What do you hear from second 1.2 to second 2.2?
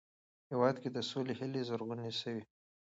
هیلې زرغونې